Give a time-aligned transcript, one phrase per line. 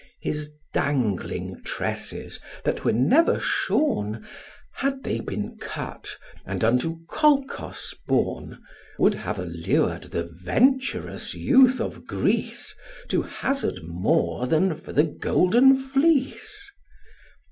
[0.19, 4.27] His dangling tresses, that were never shorn,
[4.77, 8.63] Had they been cut, and unto Colchos borne,
[8.97, 12.73] Would have allur'd the venturous youth of Greece
[13.09, 16.71] To hazard more than for the golden fleece.